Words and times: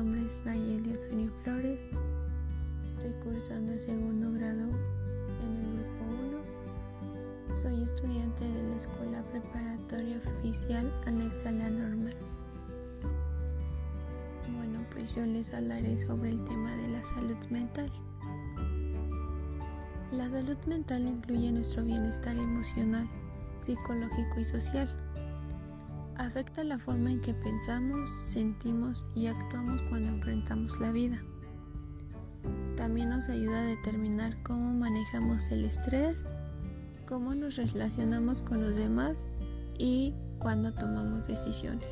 Mi 0.00 0.06
nombre 0.06 0.24
es 0.24 0.46
Nayeli 0.46 0.94
Osorio 0.94 1.30
Flores. 1.42 1.86
Estoy 2.86 3.12
cursando 3.22 3.72
el 3.72 3.80
segundo 3.80 4.32
grado 4.32 4.62
en 4.62 5.56
el 5.56 5.76
grupo 5.76 6.04
1. 7.50 7.54
Soy 7.54 7.82
estudiante 7.82 8.46
de 8.46 8.62
la 8.70 8.76
Escuela 8.76 9.22
Preparatoria 9.24 10.16
Oficial 10.38 10.90
anexa 11.06 11.50
a 11.50 11.52
la 11.52 11.68
normal. 11.68 12.16
Bueno, 14.56 14.78
pues 14.90 15.14
yo 15.14 15.26
les 15.26 15.52
hablaré 15.52 15.98
sobre 15.98 16.30
el 16.30 16.42
tema 16.46 16.74
de 16.76 16.88
la 16.88 17.04
salud 17.04 17.36
mental. 17.50 17.92
La 20.12 20.30
salud 20.30 20.56
mental 20.66 21.06
incluye 21.08 21.52
nuestro 21.52 21.84
bienestar 21.84 22.38
emocional, 22.38 23.06
psicológico 23.58 24.40
y 24.40 24.44
social 24.46 25.09
Afecta 26.30 26.62
la 26.62 26.78
forma 26.78 27.10
en 27.10 27.20
que 27.20 27.34
pensamos, 27.34 28.08
sentimos 28.28 29.04
y 29.16 29.26
actuamos 29.26 29.82
cuando 29.88 30.10
enfrentamos 30.10 30.78
la 30.78 30.92
vida. 30.92 31.20
También 32.76 33.10
nos 33.10 33.28
ayuda 33.28 33.62
a 33.62 33.66
determinar 33.66 34.40
cómo 34.44 34.72
manejamos 34.72 35.50
el 35.50 35.64
estrés, 35.64 36.24
cómo 37.08 37.34
nos 37.34 37.56
relacionamos 37.56 38.44
con 38.44 38.62
los 38.62 38.76
demás 38.76 39.26
y 39.76 40.14
cuando 40.38 40.72
tomamos 40.72 41.26
decisiones. 41.26 41.90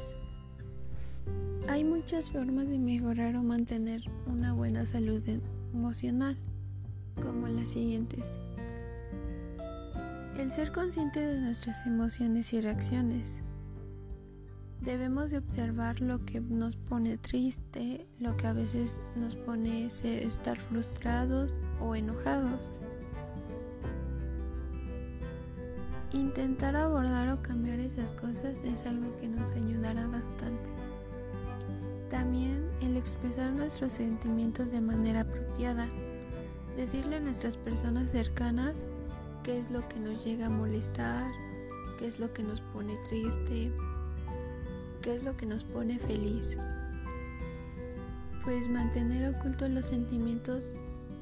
Hay 1.69 1.83
muchas 1.83 2.30
formas 2.30 2.69
de 2.69 2.78
mejorar 2.78 3.34
o 3.34 3.42
mantener 3.42 4.02
una 4.28 4.52
buena 4.52 4.86
salud 4.86 5.20
emocional, 5.75 6.36
como 7.20 7.48
las 7.48 7.70
siguientes. 7.70 8.39
El 10.39 10.52
ser 10.52 10.70
consciente 10.70 11.19
de 11.19 11.41
nuestras 11.41 11.84
emociones 11.89 12.52
y 12.52 12.61
reacciones. 12.61 13.42
Debemos 14.80 15.32
de 15.32 15.38
observar 15.38 16.00
lo 16.00 16.25
que 16.25 16.41
nos 16.41 16.77
pone 16.77 17.19
triste, 17.19 18.06
lo 18.20 18.36
que 18.36 18.47
a 18.47 18.52
veces 18.52 18.98
nos 19.16 19.34
pone 19.34 19.86
estar 19.86 20.58
frustrados 20.58 21.58
o 21.80 21.97
enojados. 21.97 22.61
Intentar 26.12 26.77
abordar 26.77 27.28
o 27.30 27.42
cambiar 27.42 27.80
esas 27.80 28.12
cosas 28.12 28.56
es 28.64 28.86
algo 28.86 29.14
que 29.20 29.28
nos 29.28 29.50
ayudará 29.50 30.06
bastante. 30.06 30.70
También 32.08 32.70
el 32.80 32.97
expresar 32.97 33.52
nuestros 33.52 33.92
sentimientos 33.92 34.70
de 34.70 34.80
manera 34.80 35.20
apropiada. 35.22 35.89
Decirle 36.77 37.17
a 37.17 37.20
nuestras 37.20 37.56
personas 37.56 38.11
cercanas 38.11 38.84
qué 39.42 39.58
es 39.58 39.70
lo 39.70 39.86
que 39.89 39.98
nos 39.98 40.24
llega 40.24 40.47
a 40.47 40.50
molestar, 40.50 41.30
qué 41.98 42.06
es 42.06 42.20
lo 42.20 42.33
que 42.33 42.42
nos 42.42 42.61
pone 42.61 42.97
triste, 43.08 43.72
qué 45.02 45.16
es 45.16 45.24
lo 45.24 45.36
que 45.36 45.46
nos 45.46 45.64
pone 45.64 45.98
feliz. 45.98 46.56
Pues 48.44 48.68
mantener 48.68 49.34
ocultos 49.34 49.70
los 49.70 49.86
sentimientos, 49.86 50.72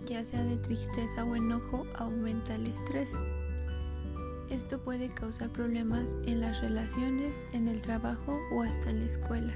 ya 0.08 0.24
sea 0.24 0.42
de 0.44 0.56
tristeza 0.56 1.24
o 1.24 1.34
enojo, 1.34 1.84
aumenta 1.96 2.54
el 2.54 2.66
estrés. 2.66 3.12
Esto 4.50 4.78
puede 4.78 5.08
causar 5.08 5.50
problemas 5.50 6.14
en 6.26 6.40
las 6.40 6.60
relaciones, 6.60 7.32
en 7.52 7.66
el 7.66 7.82
trabajo 7.82 8.38
o 8.52 8.62
hasta 8.62 8.90
en 8.90 9.00
la 9.00 9.06
escuela. 9.06 9.54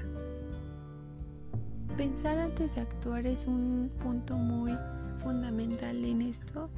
Pensar 1.95 2.37
antes 2.39 2.75
de 2.75 2.81
actuar 2.81 3.25
es 3.25 3.45
un 3.47 3.91
punto 4.01 4.37
muy 4.37 4.77
fundamental 5.19 6.03
en 6.03 6.21
esto, 6.21 6.69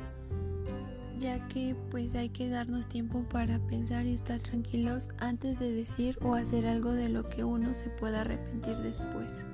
ya 1.23 1.39
que 1.47 1.73
pues 1.89 2.13
hay 2.15 2.27
que 2.27 2.49
darnos 2.49 2.89
tiempo 2.89 3.23
para 3.29 3.57
pensar 3.67 4.05
y 4.05 4.13
estar 4.13 4.41
tranquilos 4.41 5.07
antes 5.19 5.57
de 5.57 5.71
decir 5.71 6.17
o 6.21 6.35
hacer 6.35 6.65
algo 6.65 6.91
de 6.91 7.07
lo 7.07 7.23
que 7.23 7.45
uno 7.45 7.73
se 7.75 7.89
pueda 7.89 8.21
arrepentir 8.21 8.75
después. 8.79 9.45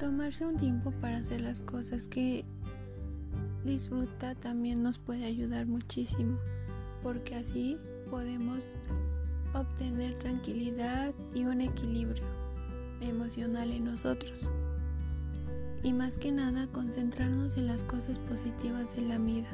Tomarse 0.00 0.44
un 0.44 0.56
tiempo 0.56 0.90
para 0.90 1.18
hacer 1.18 1.40
las 1.40 1.60
cosas 1.60 2.08
que 2.08 2.44
disfruta 3.64 4.34
también 4.34 4.82
nos 4.82 4.98
puede 4.98 5.24
ayudar 5.24 5.66
muchísimo 5.66 6.36
porque 7.00 7.36
así 7.36 7.78
podemos 8.10 8.74
obtener 9.54 10.18
tranquilidad 10.18 11.14
y 11.32 11.44
un 11.44 11.60
equilibrio 11.60 12.24
emocional 13.00 13.70
en 13.70 13.84
nosotros. 13.84 14.50
Y 15.84 15.92
más 15.92 16.18
que 16.18 16.32
nada 16.32 16.66
concentrarnos 16.72 17.56
en 17.56 17.68
las 17.68 17.84
cosas 17.84 18.18
positivas 18.18 18.96
de 18.96 19.02
la 19.02 19.18
vida. 19.18 19.48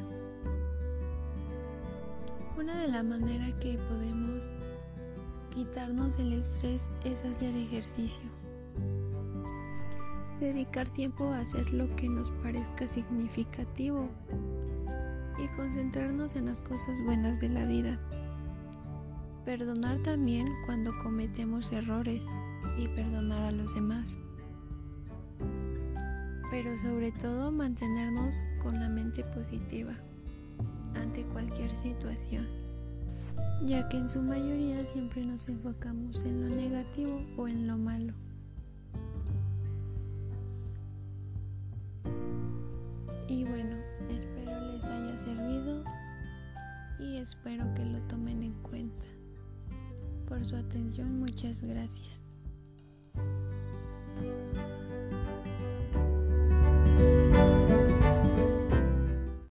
Una 2.58 2.74
de 2.74 2.88
las 2.88 3.04
maneras 3.04 3.52
que 3.60 3.78
podemos 3.88 4.42
quitarnos 5.54 6.18
el 6.18 6.32
estrés 6.32 6.90
es 7.04 7.24
hacer 7.24 7.54
ejercicio. 7.54 8.28
Dedicar 10.40 10.88
tiempo 10.88 11.28
a 11.28 11.38
hacer 11.38 11.72
lo 11.72 11.94
que 11.94 12.08
nos 12.08 12.32
parezca 12.42 12.88
significativo 12.88 14.08
y 15.38 15.46
concentrarnos 15.56 16.34
en 16.34 16.46
las 16.46 16.60
cosas 16.60 17.00
buenas 17.04 17.38
de 17.38 17.48
la 17.48 17.64
vida. 17.64 18.00
Perdonar 19.44 20.02
también 20.02 20.48
cuando 20.66 20.90
cometemos 21.04 21.70
errores 21.70 22.24
y 22.76 22.88
perdonar 22.88 23.44
a 23.44 23.52
los 23.52 23.72
demás. 23.72 24.18
Pero 26.50 26.76
sobre 26.82 27.12
todo 27.12 27.52
mantenernos 27.52 28.34
con 28.60 28.80
la 28.80 28.88
mente 28.88 29.22
positiva 29.32 29.94
ante 30.94 31.24
cualquier 31.24 31.74
situación, 31.74 32.46
ya 33.64 33.88
que 33.88 33.98
en 33.98 34.08
su 34.08 34.22
mayoría 34.22 34.84
siempre 34.86 35.24
nos 35.24 35.48
enfocamos 35.48 36.24
en 36.24 36.48
lo 36.48 36.54
negativo 36.54 37.20
o 37.36 37.48
en 37.48 37.66
lo 37.66 37.76
malo. 37.76 38.14
Y 43.28 43.44
bueno, 43.44 43.76
espero 44.08 44.72
les 44.72 44.84
haya 44.84 45.18
servido 45.18 45.84
y 46.98 47.16
espero 47.16 47.64
que 47.74 47.84
lo 47.84 48.00
tomen 48.08 48.42
en 48.42 48.54
cuenta. 48.62 49.06
Por 50.28 50.44
su 50.44 50.56
atención, 50.56 51.18
muchas 51.18 51.62
gracias. 51.62 52.27